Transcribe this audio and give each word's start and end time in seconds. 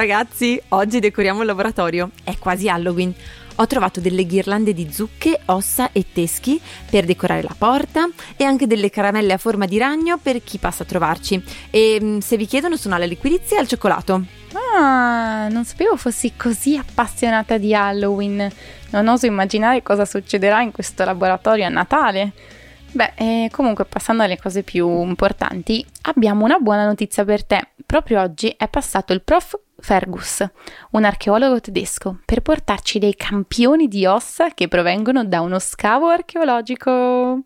ragazzi, 0.00 0.58
oggi 0.68 0.98
decoriamo 0.98 1.40
il 1.40 1.46
laboratorio. 1.46 2.12
È 2.24 2.34
quasi 2.38 2.70
Halloween. 2.70 3.14
Ho 3.56 3.66
trovato 3.66 4.00
delle 4.00 4.24
ghirlande 4.24 4.72
di 4.72 4.90
zucche, 4.90 5.38
ossa 5.46 5.92
e 5.92 6.06
teschi 6.10 6.58
per 6.88 7.04
decorare 7.04 7.42
la 7.42 7.54
porta 7.56 8.08
e 8.34 8.44
anche 8.44 8.66
delle 8.66 8.88
caramelle 8.88 9.34
a 9.34 9.36
forma 9.36 9.66
di 9.66 9.76
ragno 9.76 10.16
per 10.16 10.42
chi 10.42 10.56
passa 10.56 10.84
a 10.84 10.86
trovarci. 10.86 11.44
E 11.68 11.98
mm, 12.02 12.18
se 12.20 12.38
vi 12.38 12.46
chiedono 12.46 12.78
sono 12.78 12.94
alla 12.94 13.04
liquirizia 13.04 13.58
e 13.58 13.60
al 13.60 13.68
cioccolato. 13.68 14.24
Ah, 14.74 15.48
non 15.50 15.66
sapevo 15.66 15.96
fossi 15.96 16.32
così 16.34 16.78
appassionata 16.78 17.58
di 17.58 17.74
Halloween. 17.74 18.50
Non 18.92 19.06
oso 19.06 19.26
immaginare 19.26 19.82
cosa 19.82 20.06
succederà 20.06 20.62
in 20.62 20.72
questo 20.72 21.04
laboratorio 21.04 21.66
a 21.66 21.68
Natale. 21.68 22.32
Beh, 22.92 23.12
eh, 23.16 23.48
comunque 23.52 23.84
passando 23.84 24.22
alle 24.22 24.38
cose 24.38 24.62
più 24.62 25.02
importanti, 25.02 25.84
abbiamo 26.02 26.44
una 26.44 26.58
buona 26.58 26.86
notizia 26.86 27.22
per 27.22 27.44
te. 27.44 27.68
Proprio 27.84 28.22
oggi 28.22 28.54
è 28.56 28.66
passato 28.68 29.12
il 29.12 29.20
prof 29.20 29.58
Fergus, 29.80 30.46
un 30.92 31.04
archeologo 31.04 31.60
tedesco, 31.60 32.20
per 32.24 32.40
portarci 32.40 32.98
dei 32.98 33.14
campioni 33.14 33.88
di 33.88 34.06
ossa 34.06 34.50
che 34.50 34.68
provengono 34.68 35.24
da 35.24 35.40
uno 35.40 35.58
scavo 35.58 36.08
archeologico. 36.08 37.40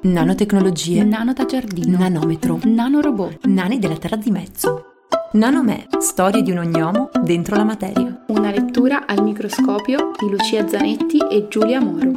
Nanotecnologie, 0.00 1.04
Nano 1.04 1.32
da 1.32 1.44
giardino, 1.44 1.98
nanometro, 1.98 2.60
nanorobot, 2.62 3.46
nani 3.46 3.78
della 3.78 3.96
terra 3.96 4.16
di 4.16 4.30
mezzo. 4.30 4.84
Nanomè, 5.32 5.88
storie 5.98 6.42
di 6.42 6.50
un 6.50 6.58
ognomo 6.58 7.10
dentro 7.20 7.56
la 7.56 7.64
materia. 7.64 8.24
una 8.28 8.50
lettura 8.50 9.06
al 9.06 9.22
microscopio 9.22 10.12
di 10.18 10.30
Lucia 10.30 10.66
Zanetti 10.66 11.18
e 11.30 11.48
Giulia 11.48 11.80
Moro. 11.80 12.12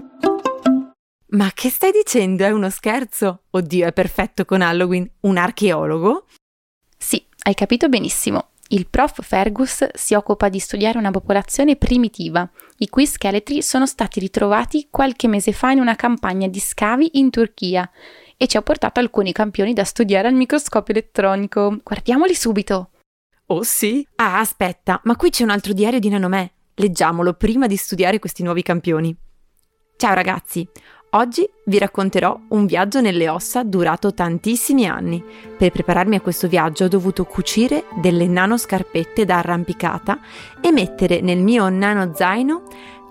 Ma 1.29 1.49
che 1.53 1.69
stai 1.69 1.91
dicendo? 1.91 2.43
È 2.43 2.51
uno 2.51 2.69
scherzo? 2.69 3.43
Oddio, 3.49 3.87
è 3.87 3.93
perfetto 3.93 4.45
con 4.45 4.61
Halloween. 4.61 5.09
Un 5.21 5.37
archeologo? 5.37 6.25
Sì, 6.97 7.25
hai 7.43 7.53
capito 7.53 7.89
benissimo. 7.89 8.50
Il 8.73 8.87
prof 8.87 9.21
Fergus 9.21 9.85
si 9.93 10.13
occupa 10.13 10.47
di 10.47 10.59
studiare 10.59 10.97
una 10.97 11.11
popolazione 11.11 11.75
primitiva, 11.75 12.49
i 12.77 12.87
cui 12.87 13.05
scheletri 13.05 13.61
sono 13.61 13.85
stati 13.85 14.21
ritrovati 14.21 14.87
qualche 14.89 15.27
mese 15.27 15.51
fa 15.51 15.71
in 15.71 15.79
una 15.79 15.97
campagna 15.97 16.47
di 16.47 16.59
scavi 16.59 17.19
in 17.19 17.31
Turchia 17.31 17.89
e 18.37 18.47
ci 18.47 18.55
ha 18.55 18.61
portato 18.61 19.01
alcuni 19.01 19.33
campioni 19.33 19.73
da 19.73 19.83
studiare 19.83 20.29
al 20.29 20.35
microscopio 20.35 20.93
elettronico. 20.93 21.79
Guardiamoli 21.83 22.33
subito. 22.33 22.91
Oh 23.47 23.63
sì? 23.63 24.07
Ah, 24.15 24.39
aspetta, 24.39 25.01
ma 25.03 25.17
qui 25.17 25.31
c'è 25.31 25.43
un 25.43 25.49
altro 25.49 25.73
diario 25.73 25.99
di 25.99 26.07
Nanomè. 26.07 26.49
Leggiamolo 26.75 27.33
prima 27.33 27.67
di 27.67 27.75
studiare 27.75 28.19
questi 28.19 28.41
nuovi 28.41 28.61
campioni. 28.61 29.13
Ciao 29.97 30.13
ragazzi, 30.13 30.65
oggi 31.11 31.49
vi 31.65 31.77
racconterò 31.77 32.39
un 32.49 32.65
viaggio 32.65 33.01
nelle 33.01 33.27
ossa 33.27 33.63
durato 33.63 34.13
tantissimi 34.13 34.87
anni. 34.87 35.23
Per 35.57 35.71
prepararmi 35.71 36.15
a 36.15 36.21
questo 36.21 36.47
viaggio 36.47 36.85
ho 36.85 36.87
dovuto 36.87 37.25
cucire 37.25 37.85
delle 38.01 38.27
nanoscarpette 38.27 39.25
da 39.25 39.39
arrampicata 39.39 40.19
e 40.61 40.71
mettere 40.71 41.21
nel 41.21 41.39
mio 41.39 41.67
nano 41.69 42.13
zaino 42.13 42.63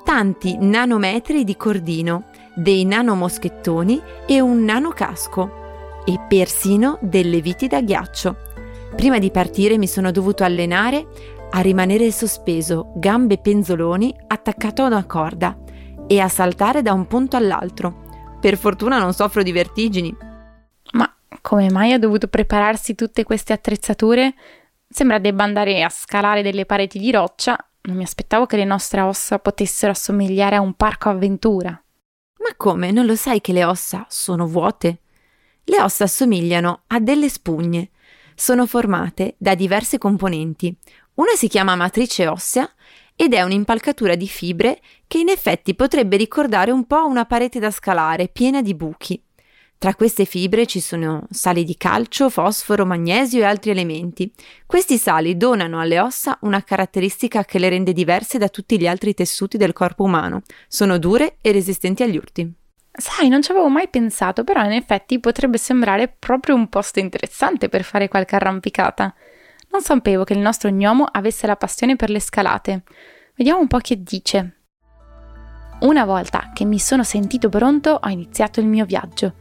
tanti 0.04 0.56
nanometri 0.58 1.44
di 1.44 1.56
cordino, 1.56 2.24
dei 2.54 2.84
nanomoschettoni 2.84 4.00
e 4.26 4.40
un 4.40 4.64
nanocasco 4.64 5.58
e 6.04 6.18
persino 6.26 6.98
delle 7.02 7.40
viti 7.40 7.66
da 7.66 7.82
ghiaccio. 7.82 8.36
Prima 8.96 9.18
di 9.18 9.30
partire 9.30 9.78
mi 9.78 9.86
sono 9.86 10.10
dovuto 10.10 10.42
allenare 10.42 11.06
a 11.50 11.60
rimanere 11.60 12.10
sospeso, 12.10 12.92
gambe 12.96 13.38
penzoloni, 13.38 14.14
attaccato 14.26 14.82
a 14.82 14.86
una 14.86 15.04
corda 15.04 15.56
e 16.10 16.18
a 16.18 16.26
saltare 16.26 16.82
da 16.82 16.92
un 16.92 17.06
punto 17.06 17.36
all'altro. 17.36 18.38
Per 18.40 18.56
fortuna 18.56 18.98
non 18.98 19.12
soffro 19.12 19.44
di 19.44 19.52
vertigini. 19.52 20.12
Ma 20.94 21.14
come 21.40 21.70
mai 21.70 21.92
ha 21.92 22.00
dovuto 22.00 22.26
prepararsi 22.26 22.96
tutte 22.96 23.22
queste 23.22 23.52
attrezzature? 23.52 24.34
Sembra 24.88 25.20
debba 25.20 25.44
andare 25.44 25.84
a 25.84 25.88
scalare 25.88 26.42
delle 26.42 26.66
pareti 26.66 26.98
di 26.98 27.12
roccia. 27.12 27.56
Non 27.82 27.94
mi 27.94 28.02
aspettavo 28.02 28.46
che 28.46 28.56
le 28.56 28.64
nostre 28.64 29.02
ossa 29.02 29.38
potessero 29.38 29.92
assomigliare 29.92 30.56
a 30.56 30.60
un 30.60 30.74
parco 30.74 31.10
avventura. 31.10 31.70
Ma 31.70 32.54
come? 32.56 32.90
Non 32.90 33.06
lo 33.06 33.14
sai 33.14 33.40
che 33.40 33.52
le 33.52 33.62
ossa 33.62 34.04
sono 34.08 34.48
vuote? 34.48 35.02
Le 35.62 35.80
ossa 35.80 36.04
assomigliano 36.04 36.82
a 36.88 36.98
delle 36.98 37.28
spugne. 37.28 37.90
Sono 38.34 38.66
formate 38.66 39.36
da 39.38 39.54
diverse 39.54 39.98
componenti. 39.98 40.76
Una 41.14 41.34
si 41.36 41.46
chiama 41.46 41.76
matrice 41.76 42.26
ossea 42.26 42.68
ed 43.20 43.34
è 43.34 43.42
un'impalcatura 43.42 44.14
di 44.14 44.26
fibre 44.26 44.80
che 45.06 45.18
in 45.18 45.28
effetti 45.28 45.74
potrebbe 45.74 46.16
ricordare 46.16 46.70
un 46.70 46.86
po' 46.86 47.04
una 47.04 47.26
parete 47.26 47.58
da 47.58 47.70
scalare 47.70 48.28
piena 48.28 48.62
di 48.62 48.74
buchi. 48.74 49.22
Tra 49.76 49.94
queste 49.94 50.24
fibre 50.24 50.64
ci 50.64 50.80
sono 50.80 51.26
sali 51.28 51.64
di 51.64 51.76
calcio, 51.76 52.30
fosforo, 52.30 52.86
magnesio 52.86 53.40
e 53.40 53.44
altri 53.44 53.72
elementi. 53.72 54.32
Questi 54.64 54.96
sali 54.96 55.36
donano 55.36 55.80
alle 55.80 56.00
ossa 56.00 56.38
una 56.42 56.62
caratteristica 56.62 57.44
che 57.44 57.58
le 57.58 57.68
rende 57.68 57.92
diverse 57.92 58.38
da 58.38 58.48
tutti 58.48 58.80
gli 58.80 58.86
altri 58.86 59.12
tessuti 59.12 59.58
del 59.58 59.74
corpo 59.74 60.04
umano. 60.04 60.40
Sono 60.66 60.96
dure 60.96 61.36
e 61.42 61.52
resistenti 61.52 62.02
agli 62.02 62.16
urti. 62.16 62.50
Sai, 62.90 63.28
non 63.28 63.42
ci 63.42 63.50
avevo 63.50 63.68
mai 63.68 63.88
pensato, 63.88 64.44
però 64.44 64.64
in 64.64 64.72
effetti 64.72 65.20
potrebbe 65.20 65.58
sembrare 65.58 66.08
proprio 66.08 66.54
un 66.54 66.70
posto 66.70 67.00
interessante 67.00 67.68
per 67.68 67.84
fare 67.84 68.08
qualche 68.08 68.36
arrampicata. 68.36 69.14
Non 69.72 69.82
sapevo 69.82 70.24
che 70.24 70.32
il 70.32 70.40
nostro 70.40 70.70
gnomo 70.70 71.04
avesse 71.04 71.46
la 71.46 71.56
passione 71.56 71.96
per 71.96 72.10
le 72.10 72.20
scalate. 72.20 72.82
Vediamo 73.36 73.60
un 73.60 73.68
po' 73.68 73.78
che 73.78 74.02
dice. 74.02 74.56
Una 75.80 76.04
volta 76.04 76.50
che 76.52 76.64
mi 76.64 76.78
sono 76.78 77.04
sentito 77.04 77.48
pronto, 77.48 77.98
ho 78.02 78.08
iniziato 78.08 78.60
il 78.60 78.66
mio 78.66 78.84
viaggio. 78.84 79.34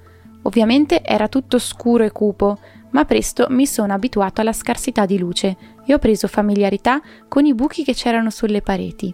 Ovviamente 0.43 1.03
era 1.03 1.27
tutto 1.27 1.57
scuro 1.57 2.03
e 2.03 2.11
cupo, 2.11 2.59
ma 2.91 3.05
presto 3.05 3.47
mi 3.49 3.65
sono 3.65 3.93
abituato 3.93 4.41
alla 4.41 4.53
scarsità 4.53 5.05
di 5.05 5.17
luce 5.17 5.57
e 5.85 5.93
ho 5.93 5.99
preso 5.99 6.27
familiarità 6.27 7.01
con 7.27 7.45
i 7.45 7.53
buchi 7.53 7.83
che 7.83 7.93
c'erano 7.93 8.29
sulle 8.29 8.61
pareti. 8.61 9.13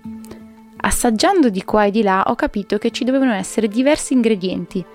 Assaggiando 0.81 1.49
di 1.49 1.63
qua 1.63 1.85
e 1.85 1.91
di 1.91 2.03
là 2.03 2.25
ho 2.27 2.35
capito 2.35 2.77
che 2.77 2.91
ci 2.91 3.05
dovevano 3.05 3.33
essere 3.33 3.67
diversi 3.67 4.13
ingredienti. 4.13 4.85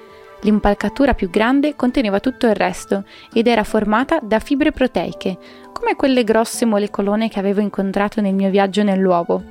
L'impalcatura 0.43 1.15
più 1.15 1.28
grande 1.28 1.77
conteneva 1.77 2.21
tutto 2.21 2.47
il 2.47 2.55
resto 2.55 3.05
ed 3.33 3.47
era 3.47 3.65
formata 3.65 4.19
da 4.23 4.39
fibre 4.39 4.73
proteiche, 4.73 5.39
come 5.73 5.97
quelle 5.97 6.25
grosse 6.25 6.65
molecolone 6.65 7.28
che 7.28 7.39
avevo 7.39 7.61
incontrato 7.61 8.21
nel 8.21 8.34
mio 8.34 8.51
viaggio 8.51 8.83
nell'uovo. 8.83 9.43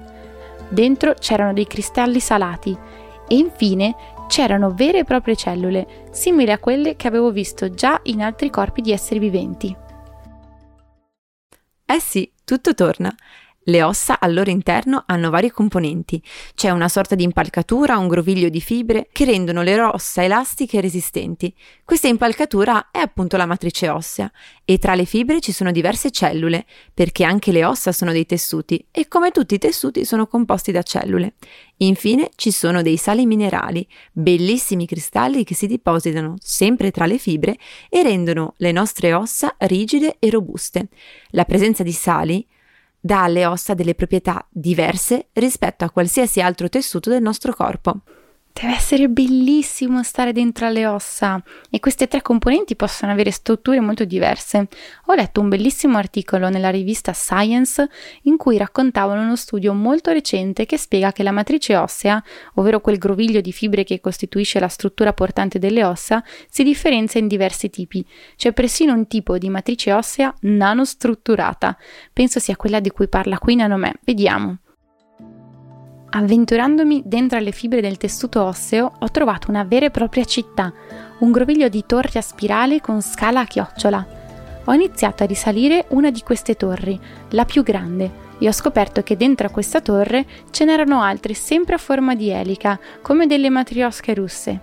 Dentro 0.70 1.14
c'erano 1.14 1.54
dei 1.54 1.68
cristalli 1.68 2.20
salati 2.20 2.78
e 3.28 3.36
infine 3.36 3.96
c'erano 4.28 4.72
vere 4.74 5.00
e 5.00 5.04
proprie 5.04 5.36
cellule, 5.36 6.08
simili 6.12 6.52
a 6.52 6.60
quelle 6.60 6.96
che 6.96 7.08
avevo 7.08 7.32
visto 7.32 7.72
già 7.72 8.00
in 8.04 8.22
altri 8.22 8.50
corpi 8.50 8.82
di 8.82 8.92
esseri 8.92 9.20
viventi. 9.20 9.76
Eh 11.86 12.00
sì, 12.00 12.32
tutto 12.46 12.74
torna. 12.76 13.14
Le 13.70 13.84
ossa 13.84 14.20
al 14.20 14.34
loro 14.34 14.50
interno 14.50 15.04
hanno 15.06 15.30
vari 15.30 15.52
componenti. 15.52 16.20
C'è 16.56 16.72
una 16.72 16.90
sorta 16.90 17.14
di 17.14 17.22
impalcatura, 17.22 18.00
un 18.00 18.08
groviglio 18.08 18.50
di 18.50 18.62
fibre 18.62 19.10
che 19.12 19.26
rendono 19.26 19.62
le 19.62 19.80
ossa 19.80 20.24
elastiche 20.24 20.78
e 20.78 20.82
resistenti. 20.82 21.54
Questa 21.86 22.08
impalcatura 22.08 22.90
è 22.90 22.98
appunto 22.98 23.38
la 23.38 23.46
matrice 23.46 23.88
ossea 23.88 24.32
e 24.66 24.80
tra 24.80 24.96
le 24.96 25.06
fibre 25.06 25.40
ci 25.40 25.52
sono 25.52 25.72
diverse 25.72 26.10
cellule, 26.10 26.66
perché 26.92 27.24
anche 27.24 27.52
le 27.52 27.64
ossa 27.64 27.92
sono 27.92 28.12
dei 28.12 28.26
tessuti 28.26 28.84
e 28.90 29.08
come 29.08 29.30
tutti 29.30 29.54
i 29.54 29.60
tessuti 29.60 30.04
sono 30.04 30.26
composti 30.26 30.72
da 30.72 30.82
cellule. 30.82 31.36
Infine 31.78 32.32
ci 32.38 32.50
sono 32.50 32.82
dei 32.82 32.98
sali 32.98 33.28
minerali, 33.28 33.88
bellissimi 34.12 34.88
cristalli 34.88 35.44
che 35.44 35.54
si 35.54 35.68
depositano 35.68 36.38
sempre 36.40 36.90
tra 36.90 37.06
le 37.06 37.20
fibre 37.20 37.56
e 37.88 38.02
rendono 38.02 38.56
le 38.58 38.72
nostre 38.72 39.14
ossa 39.14 39.54
rigide 39.60 40.16
e 40.18 40.32
robuste. 40.32 40.88
La 41.30 41.46
presenza 41.46 41.84
di 41.84 41.92
sali 41.92 42.44
dà 43.00 43.24
alle 43.24 43.46
ossa 43.46 43.74
delle 43.74 43.96
proprietà 43.96 44.46
diverse 44.50 45.28
rispetto 45.34 45.86
a 45.86 45.90
qualsiasi 45.90 46.42
altro 46.42 46.70
tessuto 46.70 47.10
del 47.10 47.22
nostro 47.22 47.54
corpo. 47.54 48.02
Deve 48.52 48.74
essere 48.74 49.08
bellissimo 49.08 50.04
stare 50.04 50.34
dentro 50.34 50.66
alle 50.66 50.86
ossa 50.86 51.42
e 51.70 51.80
queste 51.80 52.08
tre 52.08 52.22
componenti 52.22 52.76
possono 52.76 53.12
avere 53.14 53.32
strutture 53.32 53.80
molto 53.80 54.04
diverse. 54.04 54.68
Ho 55.06 55.14
letto 55.14 55.40
un 55.40 55.48
bellissimo 55.48 55.98
articolo 55.98 56.50
nella 56.50 56.70
rivista 56.70 57.14
Science 57.14 57.88
in 58.24 58.36
cui 58.36 58.58
raccontavano 58.58 59.22
uno 59.22 59.38
studio 59.38 59.74
molto 59.74 60.12
recente 60.12 60.66
che 60.66 60.78
spiega 60.78 61.14
che 61.14 61.24
la 61.24 61.32
matrice 61.32 61.78
ossea, 61.78 62.22
ovvero 62.56 62.82
quel 62.82 62.98
groviglio 62.98 63.40
di 63.40 63.54
fibre 63.54 63.86
che 63.86 64.02
costituisce 64.02 64.60
la 64.60 64.68
struttura 64.68 65.14
portante 65.14 65.58
delle 65.58 65.86
ossa, 65.86 66.22
si 66.50 66.64
differenzia 66.64 67.22
in 67.22 67.28
diversi 67.28 67.70
tipi. 67.70 68.06
C'è 68.36 68.52
persino 68.52 68.94
un 68.94 69.08
tipo 69.08 69.38
di 69.38 69.48
matrice 69.48 69.94
ossea 69.94 70.34
nanostrutturata. 70.42 71.78
Penso 72.12 72.40
sia 72.40 72.58
quella 72.58 72.82
di 72.82 72.90
cui 72.90 73.08
parla 73.08 73.38
qui 73.38 73.56
Nanomè. 73.56 73.94
Vediamo. 74.04 74.58
Avventurandomi 76.12 77.04
dentro 77.06 77.38
alle 77.38 77.52
fibre 77.52 77.82
del 77.82 77.98
tessuto 77.98 78.44
osseo, 78.44 78.94
ho 78.98 79.12
trovato 79.12 79.52
una 79.52 79.64
vera 79.64 79.86
e 79.86 79.92
propria 79.92 80.24
città, 80.24 80.74
un 81.20 81.32
groviglio 81.32 81.70
di 81.70 81.84
torri 81.86 82.18
a 82.18 82.22
spirale 82.22 82.82
con 82.82 83.02
scala 83.02 83.42
a 83.42 83.46
chiocciola. 83.46 84.08
Ho 84.66 84.74
iniziato 84.74 85.22
a 85.22 85.28
risalire 85.28 85.86
una 85.90 86.10
di 86.10 86.22
queste 86.24 86.56
torri, 86.56 87.00
la 87.30 87.46
più 87.46 87.62
grande, 87.62 88.28
e 88.40 88.48
ho 88.48 88.52
scoperto 88.52 89.04
che 89.04 89.18
dentro 89.18 89.46
a 89.46 89.52
questa 89.52 89.82
torre 89.82 90.26
ce 90.50 90.66
n'erano 90.66 91.02
altre 91.02 91.36
sempre 91.36 91.76
a 91.76 91.80
forma 91.80 92.16
di 92.16 92.30
elica, 92.30 92.80
come 93.02 93.28
delle 93.28 93.52
matriosche 93.52 94.16
russe. 94.16 94.62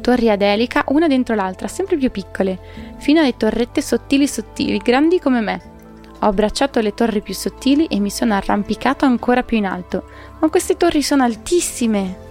Torri 0.00 0.30
ad 0.30 0.42
elica, 0.42 0.84
una 0.88 1.08
dentro 1.08 1.34
l'altra, 1.34 1.66
sempre 1.66 1.96
più 1.96 2.10
piccole, 2.12 2.58
fino 2.98 3.20
alle 3.20 3.36
torrette 3.36 3.82
sottili 3.82 4.28
sottili, 4.28 4.78
grandi 4.78 5.18
come 5.18 5.40
me. 5.40 5.76
Ho 6.20 6.26
abbracciato 6.26 6.80
le 6.80 6.94
torri 6.94 7.20
più 7.20 7.32
sottili 7.32 7.86
e 7.86 8.00
mi 8.00 8.10
sono 8.10 8.34
arrampicato 8.34 9.04
ancora 9.04 9.44
più 9.44 9.56
in 9.56 9.66
alto. 9.66 10.04
Ma 10.40 10.48
queste 10.48 10.76
torri 10.76 11.02
sono 11.02 11.22
altissime! 11.22 12.26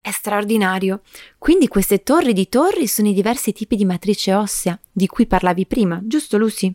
È 0.00 0.10
straordinario. 0.10 1.02
Quindi 1.36 1.66
queste 1.66 2.02
torri 2.02 2.32
di 2.32 2.48
torri 2.48 2.86
sono 2.86 3.08
i 3.08 3.12
diversi 3.12 3.52
tipi 3.52 3.74
di 3.74 3.84
matrice 3.84 4.34
ossea 4.34 4.78
di 4.90 5.06
cui 5.08 5.26
parlavi 5.26 5.66
prima, 5.66 6.00
giusto 6.02 6.38
Lucy? 6.38 6.72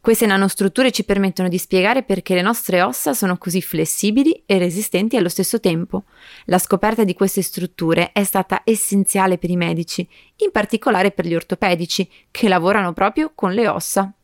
Queste 0.00 0.24
nanostrutture 0.26 0.92
ci 0.92 1.02
permettono 1.02 1.48
di 1.48 1.58
spiegare 1.58 2.04
perché 2.04 2.34
le 2.34 2.40
nostre 2.40 2.80
ossa 2.80 3.12
sono 3.12 3.38
così 3.38 3.60
flessibili 3.60 4.44
e 4.46 4.56
resistenti 4.56 5.16
allo 5.16 5.28
stesso 5.28 5.58
tempo. 5.58 6.04
La 6.44 6.58
scoperta 6.58 7.02
di 7.02 7.12
queste 7.12 7.42
strutture 7.42 8.12
è 8.12 8.22
stata 8.22 8.62
essenziale 8.62 9.36
per 9.36 9.50
i 9.50 9.56
medici, 9.56 10.08
in 10.36 10.52
particolare 10.52 11.10
per 11.10 11.26
gli 11.26 11.34
ortopedici, 11.34 12.08
che 12.30 12.48
lavorano 12.48 12.92
proprio 12.92 13.32
con 13.34 13.52
le 13.52 13.66
ossa. 13.66 14.14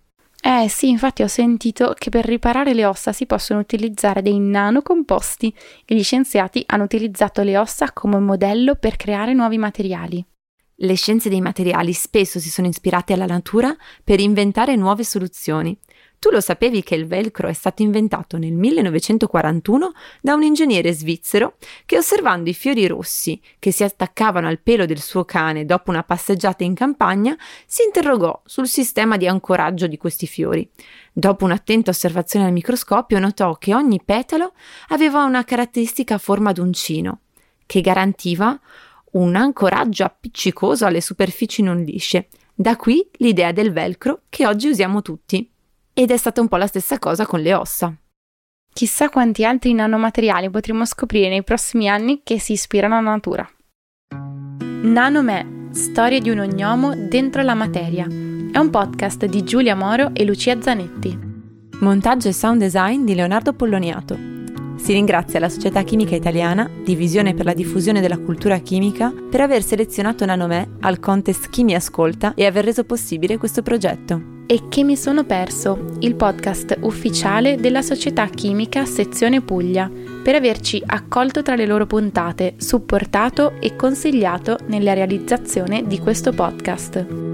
Eh 0.45 0.69
sì, 0.69 0.89
infatti 0.89 1.23
ho 1.23 1.29
sentito 1.29 1.95
che 1.97 2.11
per 2.11 2.25
riparare 2.25 2.75
le 2.75 2.85
ossa 2.85 3.13
si 3.13 3.27
possono 3.27 3.61
utilizzare 3.61 4.23
dei 4.23 4.41
nanocomposti 4.41 5.55
e 5.85 5.95
gli 5.95 6.03
scienziati 6.03 6.65
hanno 6.67 6.83
utilizzato 6.83 7.43
le 7.43 7.57
ossa 7.57 7.93
come 7.93 8.19
modello 8.19 8.75
per 8.75 8.97
creare 8.97 9.35
nuovi 9.35 9.57
materiali. 9.57 10.25
Le 10.75 10.95
scienze 10.97 11.29
dei 11.29 11.41
materiali 11.41 11.93
spesso 11.93 12.41
si 12.41 12.51
sono 12.51 12.67
ispirate 12.67 13.13
alla 13.13 13.27
natura 13.27 13.73
per 14.03 14.19
inventare 14.19 14.75
nuove 14.75 15.05
soluzioni. 15.05 15.79
Tu 16.23 16.31
lo 16.31 16.41
sapevi 16.41 16.85
che 16.85 16.95
il 16.95 17.09
velcro 17.09 17.49
è 17.49 17.53
stato 17.53 17.83
inventato 17.83 18.39
nel 18.39 18.53
1941 18.53 19.93
da 20.21 20.35
un 20.35 20.45
ingegnere 20.45 20.93
svizzero 20.93 21.57
che 21.85 21.99
osservando 21.99 22.49
i 22.49 22.55
fiori 22.55 22.87
rossi 22.87 23.41
che 23.59 23.73
si 23.73 23.83
attaccavano 23.83 24.47
al 24.47 24.61
pelo 24.61 24.87
del 24.87 25.01
suo 25.01 25.25
cane 25.25 25.65
dopo 25.65 25.91
una 25.91 26.05
passeggiata 26.05 26.63
in 26.63 26.75
campagna 26.75 27.37
si 27.67 27.83
interrogò 27.83 28.41
sul 28.45 28.69
sistema 28.69 29.17
di 29.17 29.27
ancoraggio 29.27 29.89
di 29.89 29.97
questi 29.97 30.29
fiori. 30.29 30.71
Dopo 31.13 31.45
un'attenta 31.45 31.91
osservazione 31.91 32.47
al 32.47 32.53
microscopio 32.53 33.19
notò 33.19 33.57
che 33.57 33.75
ogni 33.75 34.01
petalo 34.01 34.53
aveva 34.91 35.25
una 35.25 35.43
caratteristica 35.43 36.19
forma 36.19 36.53
d'uncino 36.53 37.23
che 37.67 37.81
garantiva 37.81 38.57
un 39.15 39.35
ancoraggio 39.35 40.05
appiccicoso 40.05 40.87
alle 40.87 41.01
superfici 41.01 41.63
non 41.63 41.83
lisce. 41.83 42.29
Da 42.55 42.77
qui 42.77 43.05
l'idea 43.15 43.51
del 43.51 43.73
velcro 43.73 44.21
che 44.29 44.47
oggi 44.47 44.69
usiamo 44.69 45.03
tutti. 45.03 45.52
Ed 45.95 46.11
è 46.11 46.17
stata 46.17 46.41
un 46.41 46.49
po' 46.49 46.57
la 46.57 46.67
stessa 46.67 46.99
cosa 46.99 47.27
con 47.27 47.41
le 47.41 47.55
ossa. 47.55 47.95
Chissà 48.73 49.11
quanti 49.11 49.45
altri 49.45 49.75
nanomateriali 49.75 50.49
potremo 50.49 50.87
scoprire 50.87 51.29
nei 51.29 51.45
prossimi 51.45 51.87
anni 51.87 52.23
che 52.25 52.41
si 52.41 52.53
ispirano 52.53 52.97
alla 52.97 53.11
natura. 53.11 53.47
Nanome, 54.85 55.69
storia 55.73 56.19
di 56.19 56.31
un 56.31 56.39
ognomo 56.39 56.95
dentro 56.97 57.43
la 57.43 57.55
materia. 57.55 58.07
È 58.07 58.59
un 58.59 58.71
podcast 58.71 59.27
di 59.27 59.45
Giulia 59.45 59.75
Moro 59.75 60.11
e 60.15 60.25
Lucia 60.25 60.59
Zanetti. 60.61 61.31
Montaggio 61.81 62.29
e 62.29 62.33
sound 62.33 62.61
design 62.61 63.05
di 63.05 63.15
Leonardo 63.15 63.53
Polloniato. 63.53 64.31
Si 64.77 64.93
ringrazia 64.95 65.41
la 65.41 65.51
Società 65.51 65.83
Chimica 65.83 66.17
Italiana, 66.17 66.69
Divisione 66.83 67.35
per 67.35 67.45
la 67.45 67.53
diffusione 67.53 68.01
della 68.01 68.19
cultura 68.19 68.57
chimica, 68.59 69.13
per 69.31 69.43
aver 69.43 69.63
selezionato 69.63 70.25
Nanomè 70.25 70.69
al 70.81 70.99
contest 70.99 71.51
Chi 71.51 71.65
mi 71.65 71.75
ascolta 71.75 72.33
e 72.35 72.47
aver 72.47 72.65
reso 72.65 72.85
possibile 72.85 73.37
questo 73.37 73.61
progetto. 73.61 74.32
E 74.53 74.69
che 74.69 74.85
mi 74.85 74.99
sono 74.99 75.25
perso, 75.25 75.97
il 76.01 76.15
podcast 76.15 76.77
ufficiale 76.83 77.57
della 77.57 77.81
Società 77.81 78.27
Chimica 78.27 78.85
Sezione 78.85 79.41
Puglia, 79.41 79.91
per 80.23 80.35
averci 80.35 80.83
accolto 80.85 81.41
tra 81.41 81.55
le 81.55 81.65
loro 81.65 81.87
puntate, 81.87 82.57
supportato 82.59 83.55
e 83.61 83.77
consigliato 83.77 84.59
nella 84.67 84.93
realizzazione 84.93 85.87
di 85.87 85.99
questo 85.99 86.33
podcast. 86.33 87.32